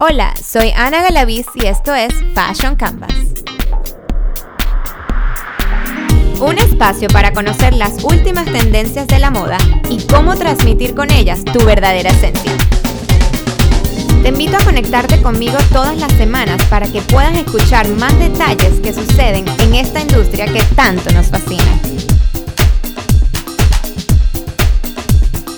Hola, 0.00 0.32
soy 0.40 0.70
Ana 0.76 1.02
Galaviz 1.02 1.46
y 1.56 1.66
esto 1.66 1.92
es 1.92 2.14
Fashion 2.32 2.76
Canvas. 2.76 3.12
Un 6.38 6.56
espacio 6.56 7.08
para 7.08 7.32
conocer 7.32 7.74
las 7.74 8.04
últimas 8.04 8.44
tendencias 8.44 9.08
de 9.08 9.18
la 9.18 9.32
moda 9.32 9.58
y 9.90 10.00
cómo 10.06 10.36
transmitir 10.36 10.94
con 10.94 11.10
ellas 11.10 11.44
tu 11.44 11.64
verdadera 11.64 12.10
esencia. 12.10 12.52
Te 14.22 14.28
invito 14.28 14.56
a 14.56 14.64
conectarte 14.64 15.20
conmigo 15.20 15.58
todas 15.72 15.96
las 15.96 16.12
semanas 16.12 16.64
para 16.66 16.86
que 16.86 17.02
puedas 17.02 17.36
escuchar 17.36 17.88
más 17.88 18.16
detalles 18.20 18.78
que 18.78 18.92
suceden 18.92 19.46
en 19.62 19.74
esta 19.74 19.98
industria 20.00 20.46
que 20.46 20.62
tanto 20.76 21.10
nos 21.10 21.26
fascina. 21.26 21.76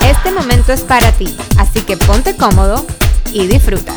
Este 0.00 0.32
momento 0.32 0.72
es 0.72 0.80
para 0.80 1.12
ti, 1.12 1.28
así 1.58 1.82
que 1.82 1.98
ponte 1.98 2.34
cómodo 2.38 2.86
y 3.34 3.46
disfruta. 3.46 3.92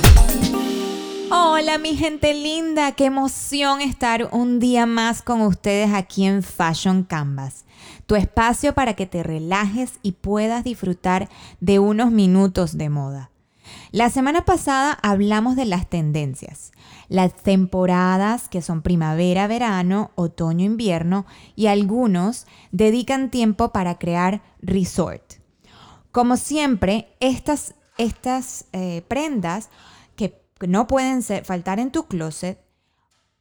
Hola 1.35 1.79
mi 1.79 1.95
gente 1.95 2.31
linda, 2.35 2.91
qué 2.91 3.05
emoción 3.05 3.81
estar 3.81 4.29
un 4.31 4.59
día 4.59 4.85
más 4.85 5.23
con 5.23 5.41
ustedes 5.41 5.91
aquí 5.91 6.25
en 6.25 6.43
Fashion 6.43 7.01
Canvas, 7.01 7.65
tu 8.05 8.13
espacio 8.13 8.75
para 8.75 8.93
que 8.93 9.07
te 9.07 9.23
relajes 9.23 9.93
y 10.03 10.11
puedas 10.11 10.63
disfrutar 10.63 11.29
de 11.59 11.79
unos 11.79 12.11
minutos 12.11 12.77
de 12.77 12.91
moda. 12.91 13.31
La 13.91 14.11
semana 14.11 14.45
pasada 14.45 14.91
hablamos 15.01 15.55
de 15.55 15.65
las 15.65 15.89
tendencias, 15.89 16.71
las 17.09 17.33
temporadas 17.33 18.47
que 18.47 18.61
son 18.61 18.83
primavera, 18.83 19.47
verano, 19.47 20.11
otoño, 20.13 20.63
invierno 20.63 21.25
y 21.55 21.65
algunos 21.65 22.45
dedican 22.71 23.31
tiempo 23.31 23.71
para 23.71 23.97
crear 23.97 24.43
resort. 24.61 25.23
Como 26.11 26.37
siempre, 26.37 27.07
estas, 27.19 27.73
estas 27.97 28.65
eh, 28.71 29.01
prendas 29.07 29.71
no 30.61 30.87
pueden 30.87 31.21
faltar 31.23 31.79
en 31.79 31.91
tu 31.91 32.07
closet, 32.07 32.59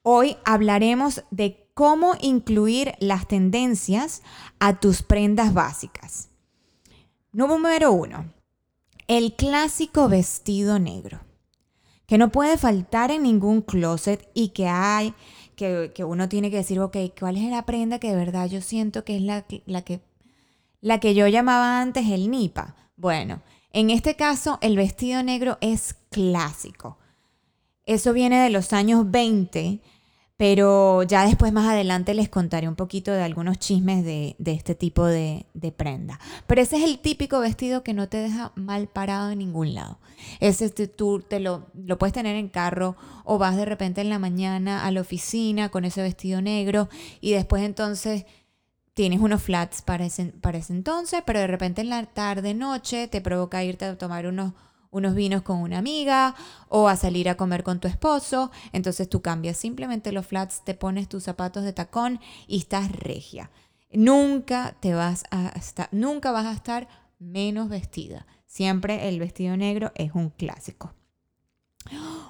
hoy 0.02 0.36
hablaremos 0.44 1.24
de 1.30 1.68
cómo 1.74 2.14
incluir 2.20 2.94
las 2.98 3.26
tendencias 3.28 4.22
a 4.58 4.80
tus 4.80 5.02
prendas 5.02 5.54
básicas. 5.54 6.28
Número 7.32 7.92
uno, 7.92 8.32
el 9.08 9.34
clásico 9.34 10.08
vestido 10.08 10.78
negro, 10.78 11.20
que 12.06 12.18
no 12.18 12.30
puede 12.30 12.58
faltar 12.58 13.10
en 13.10 13.22
ningún 13.22 13.62
closet 13.62 14.28
y 14.34 14.48
que 14.48 14.68
hay, 14.68 15.14
que, 15.56 15.92
uno 16.04 16.28
tiene 16.28 16.50
que 16.50 16.58
decir, 16.58 16.80
ok, 16.80 16.96
¿cuál 17.18 17.36
es 17.36 17.50
la 17.50 17.64
prenda 17.64 17.98
que 17.98 18.10
de 18.10 18.16
verdad 18.16 18.48
yo 18.48 18.60
siento 18.60 19.04
que 19.04 19.16
es 19.16 19.22
la, 19.22 19.46
la, 19.66 19.82
que, 19.82 20.00
la 20.80 21.00
que 21.00 21.14
yo 21.14 21.26
llamaba 21.28 21.80
antes 21.80 22.08
el 22.08 22.30
nipa? 22.30 22.74
Bueno, 22.96 23.42
en 23.72 23.90
este 23.90 24.16
caso 24.16 24.58
el 24.60 24.76
vestido 24.76 25.22
negro 25.22 25.56
es 25.60 25.94
clásico. 26.10 26.98
Eso 27.86 28.12
viene 28.12 28.40
de 28.40 28.50
los 28.50 28.72
años 28.72 29.10
20, 29.10 29.80
pero 30.36 31.02
ya 31.02 31.24
después 31.26 31.52
más 31.52 31.68
adelante 31.68 32.14
les 32.14 32.28
contaré 32.28 32.68
un 32.68 32.76
poquito 32.76 33.12
de 33.12 33.22
algunos 33.22 33.58
chismes 33.58 34.04
de, 34.04 34.36
este 34.44 34.74
tipo 34.74 35.04
de, 35.04 35.46
prenda. 35.76 36.18
Pero 36.46 36.60
ese 36.60 36.76
es 36.76 36.84
el 36.84 36.98
típico 37.00 37.40
vestido 37.40 37.82
que 37.82 37.94
no 37.94 38.08
te 38.08 38.18
deja 38.18 38.52
mal 38.54 38.88
parado 38.88 39.30
en 39.30 39.38
ningún 39.38 39.74
lado. 39.74 39.98
Ese 40.40 40.68
tú 40.70 41.20
te 41.20 41.40
lo, 41.40 41.66
lo 41.74 41.98
puedes 41.98 42.12
tener 42.12 42.36
en 42.36 42.48
carro 42.48 42.96
o 43.24 43.38
vas 43.38 43.56
de 43.56 43.64
repente 43.64 44.00
en 44.00 44.10
la 44.10 44.18
mañana 44.18 44.84
a 44.84 44.90
la 44.90 45.00
oficina 45.00 45.68
con 45.68 45.84
ese 45.84 46.02
vestido 46.02 46.40
negro 46.40 46.88
y 47.20 47.32
después 47.32 47.62
entonces 47.62 48.24
tienes 48.94 49.20
unos 49.20 49.42
flats 49.42 49.82
para 49.82 50.04
ese, 50.06 50.26
para 50.26 50.58
ese 50.58 50.72
entonces, 50.72 51.22
pero 51.24 51.40
de 51.40 51.46
repente 51.46 51.80
en 51.80 51.88
la 51.88 52.04
tarde, 52.06 52.54
noche 52.54 53.08
te 53.08 53.20
provoca 53.20 53.64
irte 53.64 53.84
a 53.84 53.96
tomar 53.98 54.26
unos 54.26 54.52
unos 54.92 55.14
vinos 55.14 55.42
con 55.42 55.58
una 55.58 55.78
amiga 55.78 56.36
o 56.68 56.86
a 56.86 56.96
salir 56.96 57.28
a 57.28 57.36
comer 57.36 57.64
con 57.64 57.80
tu 57.80 57.88
esposo. 57.88 58.52
Entonces 58.72 59.08
tú 59.08 59.20
cambias 59.20 59.56
simplemente 59.56 60.12
los 60.12 60.26
flats, 60.26 60.62
te 60.64 60.74
pones 60.74 61.08
tus 61.08 61.24
zapatos 61.24 61.64
de 61.64 61.72
tacón 61.72 62.20
y 62.46 62.58
estás 62.58 62.92
regia. 62.92 63.50
Nunca 63.90 64.76
te 64.80 64.94
vas 64.94 65.24
a 65.30 65.48
estar, 65.48 65.88
nunca 65.90 66.30
vas 66.30 66.46
a 66.46 66.52
estar 66.52 66.88
menos 67.18 67.68
vestida. 67.68 68.26
Siempre 68.46 69.08
el 69.08 69.18
vestido 69.18 69.56
negro 69.56 69.92
es 69.94 70.12
un 70.14 70.30
clásico. 70.30 70.94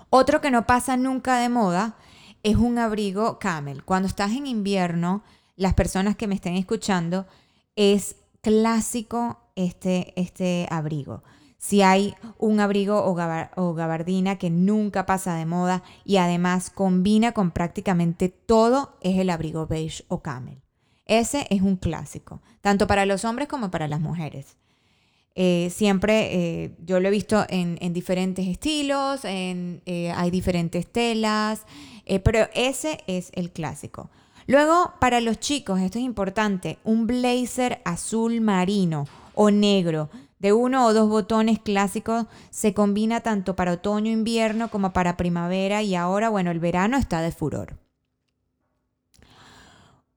Otro 0.09 0.41
que 0.41 0.51
no 0.51 0.67
pasa 0.67 0.97
nunca 0.97 1.39
de 1.39 1.49
moda 1.49 1.97
es 2.45 2.57
un 2.57 2.79
abrigo 2.79 3.39
camel. 3.39 3.85
Cuando 3.85 4.07
estás 4.07 4.33
en 4.33 4.47
invierno, 4.47 5.25
las 5.57 5.75
personas 5.75 6.17
que 6.17 6.29
me 6.29 6.37
estén 6.37 6.55
escuchando, 6.55 7.27
es 7.75 8.17
clásico 8.41 9.41
este, 9.57 10.13
este 10.21 10.69
abrigo 10.71 11.23
si 11.63 11.81
hay 11.81 12.17
un 12.39 12.59
abrigo 12.59 13.05
o, 13.05 13.75
gabardina 13.75 14.37
que 14.37 14.51
nunca 14.51 15.07
pasa 15.07 15.37
de 15.37 15.47
moda 15.47 15.85
y 16.05 16.17
además 16.17 16.71
combina 16.71 17.31
con 17.31 17.53
prácticamente 17.53 18.29
todo, 18.29 18.99
es 19.01 19.17
el 19.17 19.31
abrigo 19.31 19.69
beige 19.69 20.05
o 20.09 20.23
camel. 20.23 20.61
Ese 21.07 21.47
es 21.51 21.63
un 21.63 21.77
clásico, 21.77 22.43
tanto 22.63 22.89
para 22.89 23.07
los 23.07 23.25
hombres 23.25 23.47
como 23.47 23.71
para 23.71 23.87
las 23.87 24.01
mujeres. 24.01 24.57
Eh, 25.37 25.71
siempre 25.73 26.35
eh, 26.35 26.77
yo 26.85 26.99
lo 26.99 27.07
he 27.07 27.13
visto 27.13 27.47
en, 27.49 27.79
diferentes 27.93 28.49
estilos, 28.49 29.21
eh, 29.25 30.13
hay 30.17 30.31
diferentes 30.33 30.89
telas, 30.89 31.65
pero 32.25 32.49
ese 32.55 33.05
es 33.07 33.31
el 33.35 33.53
clásico. 33.53 34.11
Luego, 34.49 34.95
para 35.01 35.21
los 35.21 35.39
chicos, 35.39 35.81
esto 35.81 36.01
es 36.01 36.05
importante, 36.05 36.79
un 36.83 37.07
blazer 37.07 37.81
azul 37.85 38.41
marino 38.41 39.07
o 39.35 39.53
negro 39.53 40.11
de 40.43 40.53
uno 40.53 40.85
o 40.85 40.93
dos 40.93 41.09
botones 41.09 41.61
clásicos 41.61 42.27
se 42.51 42.75
combina 42.75 43.21
tanto 43.21 43.55
para 43.55 43.75
otoño, 43.75 44.11
invierno 44.11 44.69
como 44.71 44.93
para 44.93 45.17
primavera 45.17 45.83
y 45.83 45.95
ahora, 45.95 46.29
bueno, 46.29 46.51
el 46.51 46.59
verano 46.59 46.97
está 46.97 47.23
de 47.23 47.31
furor. 47.31 47.79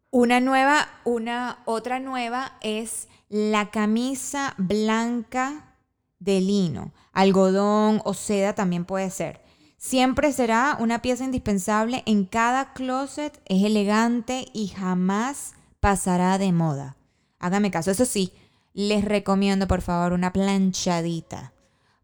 Una 0.09 0.39
nueva, 0.39 0.87
una 1.03 1.59
otra 1.65 1.99
nueva 1.99 2.53
es 2.61 3.07
la 3.29 3.69
camisa 3.69 4.55
blanca 4.57 5.75
de 6.19 6.41
lino, 6.41 6.91
algodón 7.13 8.01
o 8.03 8.15
seda 8.15 8.55
también 8.55 8.85
puede 8.85 9.11
ser. 9.11 9.41
Siempre 9.77 10.31
será 10.31 10.77
una 10.79 11.03
pieza 11.03 11.23
indispensable 11.23 12.01
en 12.07 12.25
cada 12.25 12.73
closet, 12.73 13.39
es 13.45 13.63
elegante 13.63 14.47
y 14.53 14.69
jamás 14.69 15.53
pasará 15.79 16.39
de 16.39 16.51
moda. 16.51 16.97
Hágame 17.37 17.69
caso, 17.69 17.91
eso 17.91 18.05
sí, 18.05 18.33
les 18.75 19.05
recomiendo 19.05 19.67
por 19.67 19.81
favor 19.81 20.11
una 20.11 20.33
planchadita, 20.33 21.53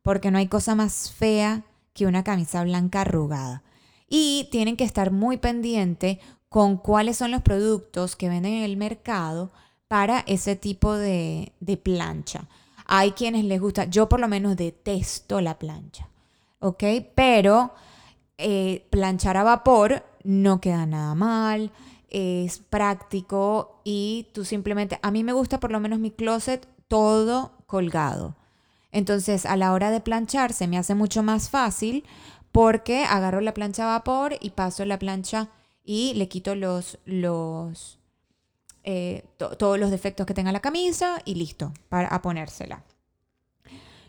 porque 0.02 0.32
no 0.32 0.38
hay 0.38 0.48
cosa 0.48 0.74
más 0.74 1.12
fea 1.12 1.64
que 1.94 2.06
una 2.06 2.24
camisa 2.24 2.64
blanca 2.64 3.02
arrugada. 3.02 3.62
Y 4.08 4.48
tienen 4.52 4.78
que 4.78 4.86
estar 4.86 5.12
muy 5.12 5.38
pendiente 5.38 6.20
con 6.48 6.78
cuáles 6.78 7.18
son 7.18 7.32
los 7.32 7.42
productos 7.42 8.16
que 8.16 8.30
venden 8.30 8.54
en 8.54 8.64
el 8.64 8.78
mercado 8.78 9.52
para 9.90 10.22
ese 10.22 10.56
tipo 10.56 10.96
de, 10.96 11.52
plancha. 11.84 12.48
Hay 12.86 13.12
quienes 13.12 13.44
les 13.44 13.60
gusta, 13.60 13.86
yo 13.86 14.08
por 14.08 14.22
lo 14.22 14.30
menos 14.30 14.56
detesto 14.56 15.42
la 15.42 15.60
plancha, 15.60 16.08
¿ok? 16.60 16.84
Pero 17.14 17.74
eh, 18.38 18.88
planchar 18.90 19.36
a 19.36 19.44
vapor 19.44 20.06
no 20.24 20.62
queda 20.62 20.86
nada 20.86 21.16
mal 21.16 21.72
es 22.12 22.60
práctico 22.60 23.82
y 23.86 24.28
tú 24.34 24.46
simplemente, 24.46 25.00
a 25.02 25.12
mí 25.12 25.24
me 25.24 25.34
gusta 25.34 25.60
por 25.60 25.72
lo 25.72 25.80
menos 25.80 25.98
mi 25.98 26.12
closet 26.12 26.68
todo 26.88 27.54
colgado. 27.66 28.36
Entonces 28.92 29.46
a 29.46 29.56
la 29.56 29.72
hora 29.72 29.90
de 29.90 30.02
planchar 30.02 30.52
se 30.52 30.68
me 30.68 30.78
hace 30.78 30.94
mucho 30.94 31.24
más 31.24 31.50
fácil 31.50 32.04
porque 32.52 33.06
agarro 33.06 33.40
la 33.40 33.54
plancha 33.54 33.84
a 33.84 33.98
vapor 33.98 34.36
y 34.42 34.52
paso 34.52 34.84
la 34.84 35.00
plancha 35.00 35.48
y 35.86 36.14
le 36.16 36.28
quito 36.28 36.54
los, 36.54 37.00
los, 37.06 37.98
eh, 38.84 39.24
todos 39.38 39.80
los 39.80 39.90
defectos 39.90 40.26
que 40.26 40.34
tenga 40.34 40.52
la 40.52 40.60
camisa 40.60 41.22
y 41.24 41.36
listo 41.36 41.72
para 41.88 42.22
ponérsela. 42.22 42.84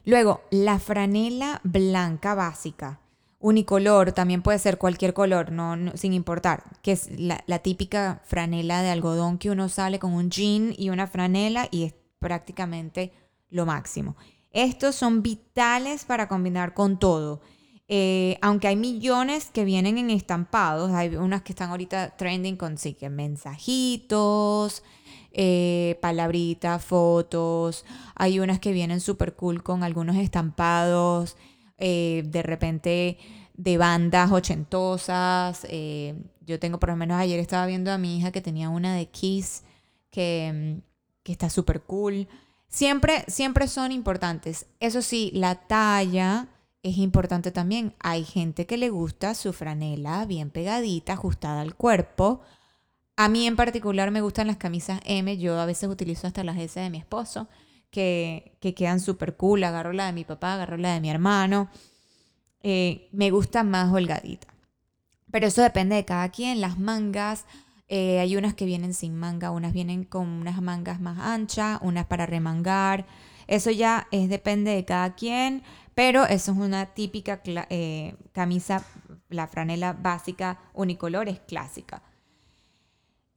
Luego, 0.04 0.40
la 0.50 0.80
franela 0.80 1.60
blanca 1.62 2.34
básica 2.34 2.98
unicolor, 3.42 4.12
también 4.12 4.40
puede 4.40 4.58
ser 4.58 4.78
cualquier 4.78 5.12
color, 5.12 5.52
no, 5.52 5.76
sin 5.96 6.12
importar, 6.12 6.64
que 6.80 6.92
es 6.92 7.10
la, 7.18 7.58
típica 7.58 8.22
franela 8.24 8.82
de 8.82 8.90
algodón 8.90 9.36
que 9.36 9.50
uno 9.50 9.68
sale 9.68 9.98
con 9.98 10.14
un 10.14 10.30
jean 10.30 10.74
y 10.78 10.90
una 10.90 11.06
franela 11.06 11.68
y 11.70 11.84
es 11.84 11.94
prácticamente 12.18 13.12
lo 13.50 13.66
máximo. 13.66 14.16
Estos 14.52 14.94
son 14.94 15.22
vitales 15.22 16.04
para 16.04 16.28
combinar 16.28 16.72
con 16.72 16.98
todo. 16.98 17.40
Eh, 17.88 18.38
aunque 18.40 18.68
hay 18.68 18.76
millones 18.76 19.50
que 19.52 19.64
vienen 19.64 19.98
en 19.98 20.10
estampados, 20.10 20.92
hay 20.92 21.16
unas 21.16 21.42
que 21.42 21.52
están 21.52 21.70
ahorita 21.70 22.16
trending 22.16 22.56
con 22.56 22.78
sí, 22.78 22.94
que 22.94 23.10
mensajitos, 23.10 24.82
eh, 25.32 25.98
palabritas, 26.00 26.84
fotos, 26.84 27.84
hay 28.14 28.38
unas 28.38 28.60
que 28.60 28.72
vienen 28.72 29.00
súper 29.00 29.34
cool 29.34 29.62
con 29.62 29.82
algunos 29.82 30.16
estampados. 30.16 31.36
Eh, 31.78 32.22
de 32.26 32.42
repente 32.42 33.18
de 33.54 33.78
bandas 33.78 34.30
ochentosas. 34.32 35.66
Eh, 35.68 36.14
yo 36.46 36.58
tengo, 36.58 36.78
por 36.78 36.90
lo 36.90 36.96
menos 36.96 37.18
ayer 37.18 37.38
estaba 37.38 37.66
viendo 37.66 37.92
a 37.92 37.98
mi 37.98 38.18
hija 38.18 38.32
que 38.32 38.40
tenía 38.40 38.68
una 38.68 38.94
de 38.94 39.06
Kiss 39.06 39.62
que, 40.10 40.80
que 41.22 41.32
está 41.32 41.50
súper 41.50 41.82
cool. 41.82 42.28
Siempre, 42.68 43.24
siempre 43.28 43.68
son 43.68 43.92
importantes. 43.92 44.66
Eso 44.80 45.02
sí, 45.02 45.30
la 45.34 45.56
talla 45.66 46.48
es 46.82 46.98
importante 46.98 47.52
también. 47.52 47.94
Hay 48.00 48.24
gente 48.24 48.66
que 48.66 48.76
le 48.76 48.90
gusta 48.90 49.34
su 49.34 49.52
franela 49.52 50.24
bien 50.26 50.50
pegadita, 50.50 51.12
ajustada 51.12 51.60
al 51.60 51.74
cuerpo. 51.74 52.40
A 53.16 53.28
mí 53.28 53.46
en 53.46 53.56
particular 53.56 54.10
me 54.10 54.22
gustan 54.22 54.46
las 54.46 54.56
camisas 54.56 55.00
M. 55.04 55.36
Yo 55.38 55.60
a 55.60 55.66
veces 55.66 55.88
utilizo 55.88 56.26
hasta 56.26 56.44
las 56.44 56.58
S 56.58 56.80
de 56.80 56.90
mi 56.90 56.98
esposo, 56.98 57.48
que, 57.92 58.56
quedan 58.76 58.98
súper 58.98 59.36
cool. 59.36 59.62
Agarro 59.62 59.92
la 59.92 60.06
de 60.06 60.12
mi 60.12 60.24
papá, 60.24 60.54
agarro 60.54 60.76
la 60.76 60.94
de 60.94 61.00
mi 61.00 61.10
hermano. 61.10 61.68
Eh, 62.62 63.08
me 63.12 63.30
gusta 63.30 63.62
más 63.62 63.92
holgadita. 63.92 64.48
Pero 65.30 65.46
eso 65.46 65.62
depende 65.62 65.94
de 65.94 66.04
cada 66.04 66.30
quien. 66.30 66.60
Las 66.60 66.78
mangas, 66.78 67.44
eh, 67.88 68.18
hay 68.18 68.36
unas 68.36 68.54
que 68.54 68.64
vienen 68.64 68.94
sin 68.94 69.14
manga, 69.14 69.50
unas 69.52 69.72
vienen 69.72 70.04
con 70.04 70.26
unas 70.26 70.60
mangas 70.60 71.00
más 71.00 71.18
anchas, 71.18 71.78
unas 71.82 72.06
para 72.06 72.26
remangar. 72.26 73.06
Eso 73.46 73.70
ya 73.70 74.08
es 74.10 74.28
depende 74.28 74.72
de 74.72 74.84
cada 74.84 75.14
quien. 75.14 75.62
Pero 75.94 76.24
eso 76.24 76.52
es 76.52 76.58
una 76.58 76.86
típica 76.86 77.42
eh, 77.44 78.16
camisa, 78.32 78.84
la 79.28 79.46
franela 79.46 79.92
básica 79.92 80.58
unicolor 80.72 81.28
es 81.28 81.40
clásica. 81.40 82.02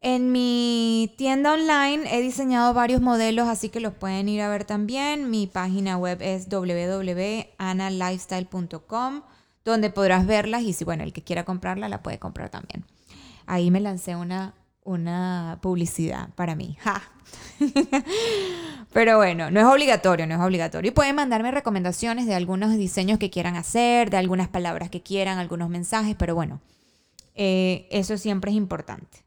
En 0.08 0.32
mi 0.32 1.12
tienda 1.18 1.54
online 1.54 2.16
he 2.16 2.22
diseñado 2.22 2.76
varios 2.76 3.02
modelos, 3.02 3.48
así 3.48 3.70
que 3.70 3.80
los 3.80 3.92
pueden 3.92 4.30
ir 4.30 4.42
a 4.42 4.50
ver 4.50 4.64
también. 4.64 5.32
Mi 5.32 5.48
página 5.48 5.98
web 5.98 6.22
es 6.22 6.48
www.analifestyle.com, 6.48 9.22
donde 9.64 9.90
podrás 9.90 10.28
verlas 10.28 10.62
y 10.62 10.74
si, 10.74 10.86
bueno, 10.86 11.04
el 11.04 11.12
que 11.12 11.24
quiera 11.24 11.44
comprarla, 11.44 11.90
la 11.90 12.04
puede 12.04 12.20
comprar 12.20 12.52
también. 12.52 12.86
Ahí 13.48 13.72
me 13.72 13.80
lancé 13.80 14.16
una, 14.16 14.54
una 14.84 15.58
publicidad 15.64 16.30
para 16.36 16.54
mí. 16.54 16.78
¡Ja! 16.82 17.02
Pero 18.94 19.18
bueno, 19.18 19.50
no 19.50 19.60
es 19.60 19.66
obligatorio, 19.66 20.28
no 20.28 20.36
es 20.36 20.42
obligatorio. 20.42 20.92
Y 20.92 20.94
pueden 20.94 21.16
mandarme 21.16 21.50
recomendaciones 21.50 22.28
de 22.28 22.36
algunos 22.36 22.78
diseños 22.78 23.18
que 23.18 23.32
quieran 23.32 23.56
hacer, 23.56 24.12
de 24.12 24.18
algunas 24.18 24.50
palabras 24.50 24.92
que 24.92 25.02
quieran, 25.02 25.40
algunos 25.40 25.70
mensajes, 25.70 26.16
pero 26.16 26.36
bueno, 26.36 26.62
eh, 27.34 27.88
eso 27.90 28.20
siempre 28.20 28.52
es 28.52 28.58
importante. 28.58 29.25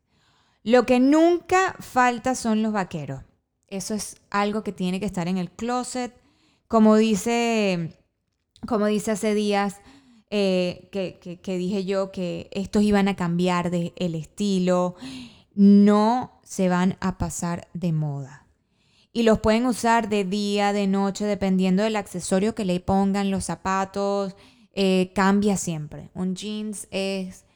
Lo 0.68 0.84
que 0.84 1.00
nunca 1.00 1.74
falta 1.78 2.34
son 2.34 2.62
los 2.62 2.74
vaqueros. 2.74 3.22
Eso 3.68 3.94
es 3.94 4.16
algo 4.28 4.62
que 4.62 4.72
tiene 4.72 5.00
que 5.00 5.06
estar 5.06 5.26
en 5.26 5.38
el 5.38 5.50
closet. 5.50 6.14
Como 6.66 6.96
dice, 6.96 7.98
como 8.66 8.84
dice 8.84 9.12
hace 9.12 9.32
días, 9.32 9.76
eh, 10.28 10.90
que, 10.92 11.40
dije 11.56 11.86
yo 11.86 12.12
que 12.12 12.50
estos 12.52 12.82
iban 12.82 13.08
a 13.08 13.16
cambiar 13.16 13.70
de 13.70 13.94
el 13.96 14.14
estilo, 14.14 14.94
no 15.54 16.38
se 16.42 16.68
van 16.68 16.98
a 17.00 17.16
pasar 17.16 17.68
de 17.72 17.92
moda 17.92 18.46
y 19.14 19.22
los 19.22 19.38
pueden 19.38 19.64
usar 19.64 20.10
de 20.10 20.24
día, 20.24 20.74
de 20.74 20.86
noche, 20.86 21.24
dependiendo 21.24 21.82
del 21.82 21.96
accesorio 21.96 22.54
que 22.54 22.66
le 22.66 22.78
pongan, 22.78 23.30
los 23.30 23.46
zapatos, 23.46 24.36
eh, 24.74 25.12
cambia 25.14 25.56
siempre. 25.56 26.10
Un 26.12 26.36
jeans 26.36 26.88
es 26.90 27.46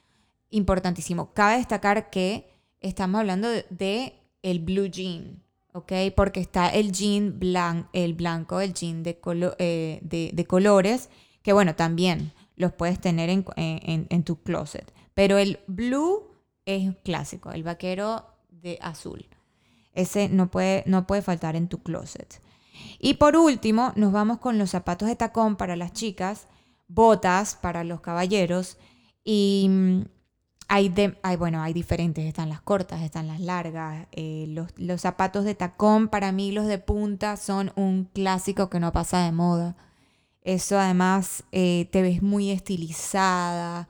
importantísimo. 0.49 1.35
Cabe 1.35 1.59
destacar 1.59 2.09
que 2.09 2.52
estamos 2.83 3.21
hablando 3.21 3.49
de, 3.49 4.15
el 4.43 4.61
blue 4.61 4.87
jean, 4.87 5.43
¿ok? 5.73 5.93
Porque 6.17 6.41
está 6.41 6.69
el 6.69 6.93
jean 6.93 7.39
blanco, 7.39 7.89
el 7.93 8.15
blanco, 8.15 8.61
el 8.61 8.75
jean 8.75 9.03
de, 9.03 9.19
eh, 9.59 10.01
de, 10.03 10.45
colores, 10.47 11.09
que 11.43 11.53
bueno, 11.53 11.75
también 11.75 12.33
los 12.57 12.73
puedes 12.73 13.01
tener 13.01 13.31
en, 13.31 13.45
en 13.57 14.23
tu 14.25 14.43
closet. 14.43 14.93
Pero 15.15 15.39
el 15.39 15.61
blue 15.67 16.33
es 16.67 16.95
clásico, 17.05 17.53
el 17.53 17.63
vaquero 17.63 18.27
de 18.51 18.79
azul. 18.81 19.27
Ese 19.95 20.29
no 20.29 20.51
puede, 20.51 20.85
no 20.87 21.07
puede 21.07 21.23
faltar 21.23 21.57
en 21.57 21.69
tu 21.69 21.83
closet. 21.83 22.41
Y 22.99 23.15
por 23.15 23.37
último, 23.37 23.93
nos 23.97 24.13
vamos 24.13 24.39
con 24.39 24.59
los 24.59 24.71
zapatos 24.71 25.09
de 25.09 25.17
tacón 25.17 25.57
para 25.57 25.77
las 25.77 25.93
chicas, 25.93 26.47
botas 26.89 27.57
para 27.57 27.85
los 27.85 28.01
caballeros 28.01 28.79
y 29.25 29.67
mm, 29.69 30.03
hay, 30.75 30.89
de, 30.89 31.19
hay, 31.23 31.37
bueno, 31.37 31.61
hay 31.61 31.75
diferentes, 31.75 32.25
están 32.25 32.49
las 32.49 32.63
cortas, 32.63 33.03
están 33.03 33.27
las 33.29 33.41
largas. 33.41 34.07
Eh, 34.11 34.47
los, 34.79 35.03
zapatos 35.03 35.45
de 35.45 35.55
tacón, 35.55 36.09
para 36.09 36.33
mí 36.33 36.51
los 36.51 36.67
de 36.67 36.79
punta, 36.79 37.37
son 37.37 37.73
un 37.77 38.05
clásico 38.05 38.71
que 38.71 38.81
no 38.81 38.91
pasa 38.91 39.23
de 39.23 39.33
moda. 39.33 39.77
Eso 40.41 40.79
además 40.79 41.45
eh, 41.53 41.91
te 41.93 42.01
ves 42.01 42.23
muy 42.23 42.51
estilizada, 42.51 43.87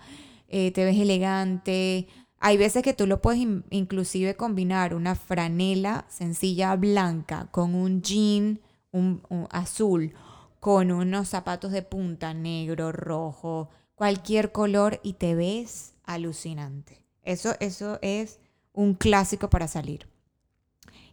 eh, 0.49 0.73
te 0.73 0.85
ves 0.85 0.99
elegante. 0.99 2.09
Hay 2.41 2.57
veces 2.57 2.83
que 2.83 2.95
tú 2.95 3.07
lo 3.07 3.23
puedes 3.23 3.47
inclusive 3.71 4.35
combinar 4.35 4.93
una 4.93 5.15
franela 5.15 6.05
sencilla 6.09 6.75
blanca 6.75 7.47
con 7.53 7.77
un 7.77 8.03
jean 8.03 8.61
un, 8.91 9.23
azul, 9.51 10.15
con 10.59 10.91
unos 10.91 11.29
zapatos 11.29 11.71
de 11.71 11.83
punta 11.83 12.35
negro, 12.35 12.91
rojo, 12.91 13.71
cualquier 14.03 14.51
color 14.51 14.99
y 15.05 15.13
te 15.13 15.37
ves 15.37 15.95
alucinante. 16.03 17.07
Eso, 17.23 17.55
eso 17.61 18.01
es 18.03 18.41
un 18.73 18.95
clásico 18.95 19.49
para 19.49 19.69
salir. 19.69 20.09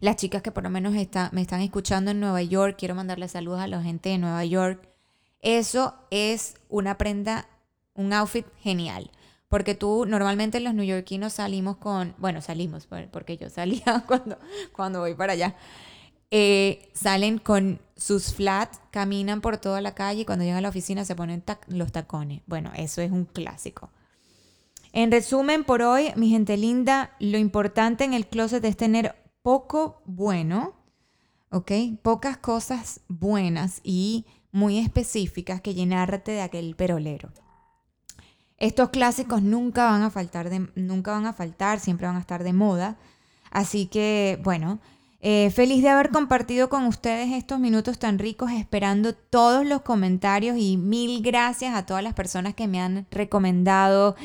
Las 0.00 0.16
chicas 0.16 0.42
que 0.42 0.50
por 0.50 0.64
lo 0.64 0.70
menos 0.70 0.96
está, 0.96 1.30
me 1.32 1.40
están 1.40 1.60
escuchando 1.60 2.10
en 2.10 2.18
Nueva 2.18 2.42
York, 2.42 2.74
quiero 2.76 2.96
mandarle 2.96 3.28
saludos 3.28 3.60
a 3.60 3.68
la 3.68 3.80
gente 3.80 4.08
de 4.08 4.18
Nueva 4.18 4.44
York. 4.44 4.88
Eso 5.40 5.94
es 6.10 6.56
una 6.68 6.98
prenda, 6.98 7.48
un 7.94 8.12
outfit 8.12 8.44
genial. 8.60 9.12
Porque 9.48 9.76
tú, 9.76 10.04
normalmente 10.04 10.58
los 10.58 10.74
neoyorquinos 10.74 11.34
salimos 11.34 11.76
con, 11.76 12.16
bueno, 12.18 12.42
salimos, 12.42 12.88
porque 13.12 13.36
yo 13.36 13.50
salía 13.50 14.02
cuando, 14.08 14.36
cuando 14.72 14.98
voy 14.98 15.14
para 15.14 15.34
allá, 15.34 15.54
eh, 16.30 16.90
salen 16.94 17.38
con 17.38 17.80
sus 17.96 18.32
flats, 18.32 18.80
caminan 18.90 19.40
por 19.40 19.58
toda 19.58 19.80
la 19.80 19.94
calle 19.94 20.22
y 20.22 20.24
cuando 20.24 20.44
llegan 20.44 20.58
a 20.58 20.62
la 20.62 20.68
oficina 20.70 21.04
se 21.04 21.14
ponen 21.14 21.44
los 21.68 21.92
tacones. 21.92 22.42
Bueno, 22.46 22.72
eso 22.76 23.02
es 23.02 23.10
un 23.10 23.24
clásico. 23.24 23.90
En 24.92 25.10
resumen, 25.10 25.64
por 25.64 25.82
hoy, 25.82 26.12
mi 26.16 26.30
gente 26.30 26.56
linda, 26.56 27.14
lo 27.20 27.38
importante 27.38 28.04
en 28.04 28.14
el 28.14 28.26
closet 28.26 28.64
es 28.64 28.76
tener 28.76 29.14
poco 29.42 30.02
bueno, 30.04 30.74
¿ok? 31.50 31.72
Pocas 32.02 32.38
cosas 32.38 33.00
buenas 33.08 33.80
y 33.84 34.26
muy 34.52 34.78
específicas 34.78 35.60
que 35.60 35.74
llenarte 35.74 36.32
de 36.32 36.42
aquel 36.42 36.74
perolero. 36.74 37.30
Estos 38.56 38.90
clásicos 38.90 39.42
nunca 39.42 39.84
van 39.84 40.02
a 40.02 40.10
faltar, 40.10 40.50
nunca 40.74 41.12
van 41.12 41.26
a 41.26 41.32
faltar, 41.32 41.80
siempre 41.80 42.06
van 42.06 42.16
a 42.16 42.20
estar 42.20 42.44
de 42.44 42.52
moda. 42.52 42.98
Así 43.50 43.86
que, 43.86 44.38
bueno, 44.42 44.80
eh, 45.22 45.50
feliz 45.50 45.82
de 45.82 45.90
haber 45.90 46.10
compartido 46.10 46.70
con 46.70 46.84
ustedes 46.86 47.32
estos 47.32 47.60
minutos 47.60 47.98
tan 47.98 48.18
ricos, 48.18 48.50
esperando 48.52 49.14
todos 49.14 49.66
los 49.66 49.82
comentarios 49.82 50.56
y 50.58 50.78
mil 50.78 51.20
gracias 51.22 51.74
a 51.74 51.84
todas 51.84 52.02
las 52.02 52.14
personas 52.14 52.54
que 52.54 52.66
me 52.66 52.80
han 52.80 53.06
recomendado. 53.10 54.16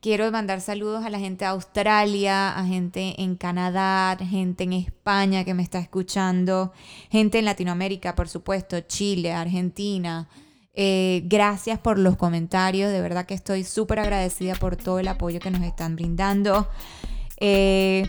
Quiero 0.00 0.28
mandar 0.32 0.60
saludos 0.60 1.04
a 1.04 1.10
la 1.10 1.20
gente 1.20 1.44
de 1.44 1.50
Australia, 1.50 2.58
a 2.58 2.66
gente 2.66 3.22
en 3.22 3.36
Canadá, 3.36 4.16
gente 4.18 4.64
en 4.64 4.72
España 4.72 5.44
que 5.44 5.54
me 5.54 5.62
está 5.62 5.78
escuchando, 5.78 6.72
gente 7.10 7.38
en 7.38 7.44
Latinoamérica, 7.44 8.16
por 8.16 8.28
supuesto, 8.28 8.80
Chile, 8.80 9.32
Argentina. 9.32 10.28
Eh, 10.74 11.22
gracias 11.26 11.78
por 11.78 11.98
los 11.98 12.16
comentarios, 12.16 12.90
de 12.90 13.00
verdad 13.00 13.26
que 13.26 13.34
estoy 13.34 13.62
súper 13.62 14.00
agradecida 14.00 14.54
por 14.54 14.76
todo 14.76 14.98
el 14.98 15.06
apoyo 15.06 15.38
que 15.38 15.50
nos 15.50 15.62
están 15.62 15.94
brindando. 15.94 16.66
Eh, 17.36 18.08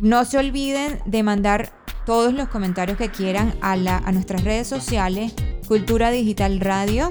no 0.00 0.24
se 0.24 0.38
olviden 0.38 1.00
de 1.06 1.22
mandar 1.22 1.72
todos 2.04 2.32
los 2.34 2.48
comentarios 2.48 2.98
que 2.98 3.08
quieran 3.08 3.54
a, 3.60 3.76
nuestras 4.12 4.44
redes 4.44 4.68
sociales, 4.68 5.32
Cultura 5.66 6.10
Digital 6.10 6.60
Radio. 6.60 7.10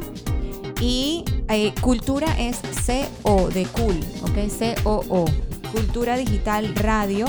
Y 0.79 1.23
eh, 1.49 1.73
Cultura 1.81 2.27
es 2.37 2.57
C-O 2.83 3.49
de 3.49 3.65
cool, 3.65 3.99
¿ok? 4.21 4.49
C-O-O. 4.49 5.25
Cultura 5.71 6.17
Digital 6.17 6.75
Radio. 6.75 7.25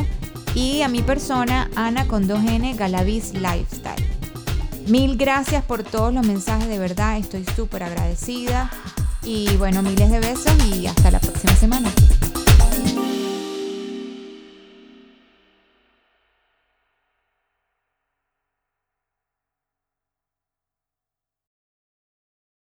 Y 0.54 0.82
a 0.82 0.88
mi 0.88 1.02
persona, 1.02 1.70
Ana 1.74 2.06
con 2.06 2.28
2N 2.28 2.76
Galavis 2.76 3.32
Lifestyle. 3.34 4.04
Mil 4.86 5.16
gracias 5.16 5.64
por 5.64 5.82
todos 5.82 6.12
los 6.12 6.26
mensajes, 6.26 6.68
de 6.68 6.78
verdad, 6.78 7.16
estoy 7.16 7.44
súper 7.56 7.84
agradecida. 7.84 8.70
Y 9.22 9.56
bueno, 9.56 9.82
miles 9.82 10.10
de 10.10 10.20
besos 10.20 10.52
y 10.66 10.86
hasta 10.86 11.10
la 11.10 11.20
próxima 11.20 11.54
semana. 11.56 11.90